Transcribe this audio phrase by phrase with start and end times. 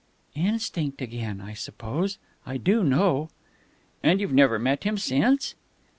[0.33, 2.17] "Instinct, again, I suppose.
[2.43, 3.29] I do know."
[4.01, 5.53] "And you've never met him since?"